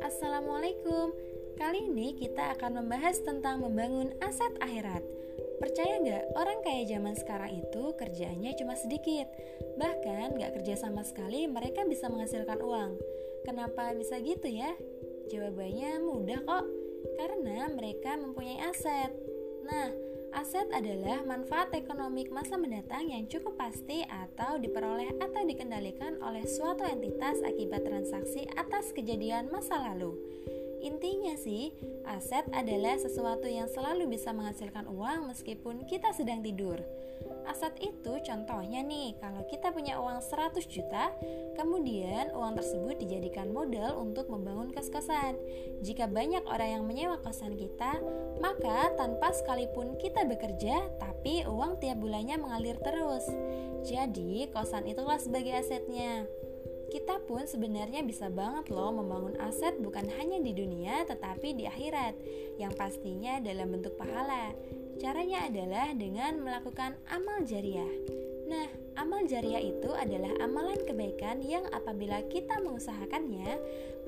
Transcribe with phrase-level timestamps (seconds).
[0.00, 1.12] Assalamualaikum.
[1.60, 5.04] Kali ini kita akan membahas tentang membangun aset akhirat.
[5.60, 9.28] Percaya nggak orang kaya zaman sekarang itu kerjaannya cuma sedikit?
[9.76, 12.96] Bahkan nggak kerja sama sekali mereka bisa menghasilkan uang.
[13.44, 14.72] Kenapa bisa gitu ya?
[15.28, 16.64] Jawabannya mudah kok.
[17.20, 19.12] Karena mereka mempunyai aset.
[19.60, 19.92] Nah,
[20.30, 26.86] Aset adalah manfaat ekonomi masa mendatang yang cukup pasti atau diperoleh atau dikendalikan oleh suatu
[26.86, 30.14] entitas akibat transaksi atas kejadian masa lalu.
[30.80, 31.76] Intinya sih,
[32.08, 36.80] aset adalah sesuatu yang selalu bisa menghasilkan uang meskipun kita sedang tidur.
[37.44, 41.12] Aset itu contohnya nih, kalau kita punya uang 100 juta,
[41.52, 45.36] kemudian uang tersebut dijadikan modal untuk membangun kos-kosan.
[45.84, 48.00] Jika banyak orang yang menyewa kosan kita,
[48.40, 53.28] maka tanpa sekalipun kita bekerja, tapi uang tiap bulannya mengalir terus.
[53.84, 56.24] Jadi, kosan itulah sebagai asetnya.
[56.90, 62.18] Kita pun sebenarnya bisa banget loh membangun aset bukan hanya di dunia tetapi di akhirat,
[62.58, 64.50] yang pastinya dalam bentuk pahala.
[64.98, 67.88] Caranya adalah dengan melakukan amal jariah.
[68.50, 68.66] Nah,
[68.98, 73.46] amal jariah itu adalah amalan kebaikan yang apabila kita mengusahakannya,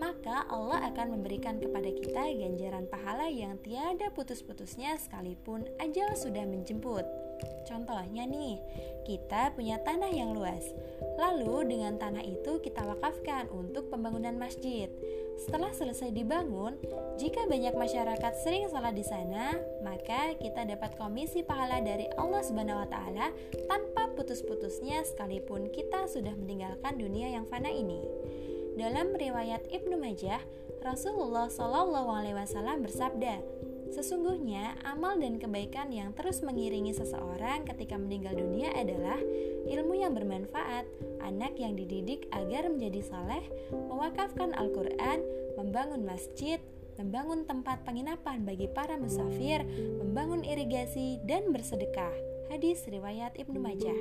[0.03, 7.07] maka Allah akan memberikan kepada kita ganjaran pahala yang tiada putus-putusnya sekalipun ajal sudah menjemput.
[7.71, 8.59] Contohnya nih,
[9.07, 10.67] kita punya tanah yang luas.
[11.23, 14.91] Lalu dengan tanah itu kita wakafkan untuk pembangunan masjid.
[15.39, 16.77] Setelah selesai dibangun,
[17.17, 22.83] jika banyak masyarakat sering salat di sana, maka kita dapat komisi pahala dari Allah Subhanahu
[22.83, 23.27] wa taala
[23.67, 28.01] tanpa putus-putusnya sekalipun kita sudah meninggalkan dunia yang fana ini.
[28.73, 30.41] Dalam riwayat Ibnu Majah,
[30.81, 33.45] Rasulullah Shallallahu alaihi wasallam bersabda,
[33.93, 39.21] Sesungguhnya, amal dan kebaikan yang terus mengiringi seseorang ketika meninggal dunia adalah
[39.69, 40.89] ilmu yang bermanfaat,
[41.21, 43.45] anak yang dididik agar menjadi saleh,
[43.93, 45.21] mewakafkan Al-Quran,
[45.61, 46.57] membangun masjid,
[46.97, 49.61] membangun tempat penginapan bagi para musafir,
[50.01, 52.17] membangun irigasi, dan bersedekah.
[52.49, 54.01] Hadis riwayat Ibnu Majah.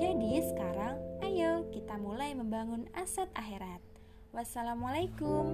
[0.00, 3.84] Jadi sekarang, ayo kita mulai membangun aset akhirat.
[4.36, 5.44] Wassalamualaikum.